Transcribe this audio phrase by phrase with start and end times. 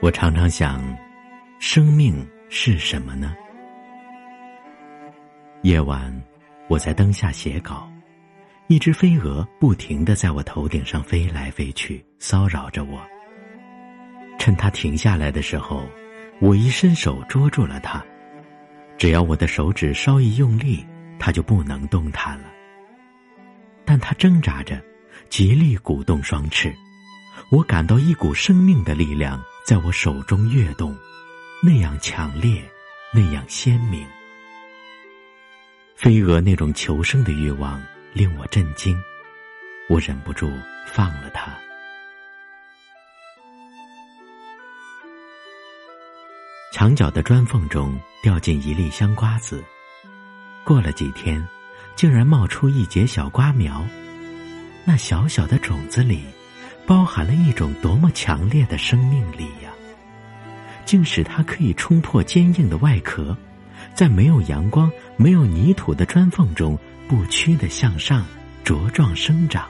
[0.00, 0.82] 我常常想，
[1.58, 2.14] 生命
[2.50, 3.34] 是什么呢？
[5.62, 6.22] 夜晚，
[6.68, 7.90] 我在灯下写稿，
[8.66, 13.00] 一只飞蛾不停的在我头顶上飞来飞去，骚扰着我。
[14.38, 15.86] 趁它停下来的时候，
[16.40, 18.04] 我一伸手捉住了它。
[18.96, 20.84] 只要我的手指稍一用力，
[21.18, 22.44] 它就不能动弹了。
[23.84, 24.82] 但它挣扎着，
[25.28, 26.74] 极力鼓动双翅，
[27.50, 29.42] 我感到一股生命的力量。
[29.66, 30.94] 在我手中跃动，
[31.62, 32.62] 那样强烈，
[33.14, 34.06] 那样鲜明。
[35.96, 38.94] 飞蛾那种求生的欲望令我震惊，
[39.88, 40.52] 我忍不住
[40.86, 41.63] 放了它。
[46.74, 49.62] 墙角的砖缝中掉进一粒香瓜子，
[50.64, 51.40] 过了几天，
[51.94, 53.86] 竟然冒出一节小瓜苗。
[54.84, 56.24] 那小小的种子里。
[56.84, 59.72] 包含了一种多么强烈的生命力呀！
[60.84, 63.34] 竟使它可以冲破坚硬的外壳，
[63.94, 66.78] 在没有阳光、没有泥土的砖缝中
[67.08, 68.26] 不屈的向上
[68.64, 69.66] 茁壮生长。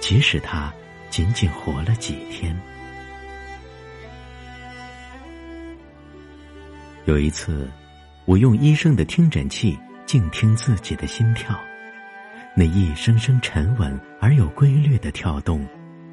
[0.00, 0.72] 即使它
[1.08, 2.58] 仅仅活了几天。
[7.06, 7.70] 有一次，
[8.24, 11.56] 我用医生的听诊器静听自己的心跳，
[12.54, 15.66] 那一声声沉稳而有规律的跳动。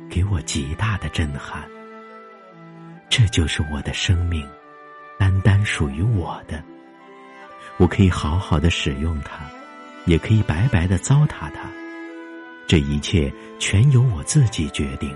[0.10, 1.68] 给我极大的震撼。
[3.10, 4.48] 这就是我的生命，
[5.18, 6.64] 单单属于我的。
[7.78, 9.40] 我可以好好的使用它，
[10.06, 11.68] 也可以白白的糟蹋它。
[12.68, 15.12] 这一切全由我自己决定。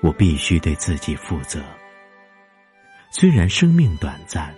[0.00, 1.62] 我必须对自己负责。
[3.12, 4.52] 虽然生命短暂，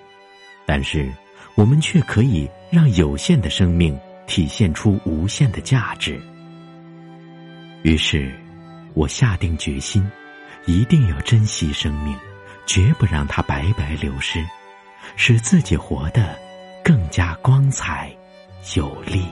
[0.67, 1.13] 但是
[1.55, 6.21] 我们却可以让有限的生命体现出无限的价值。
[7.83, 8.33] 于是。
[8.97, 10.09] 我下定决心，
[10.67, 12.17] 一定要珍惜生命，
[12.65, 14.39] 绝不让它白白流失，
[15.17, 16.39] 使自己活得
[16.85, 18.15] 更加光彩
[18.77, 19.25] 有力。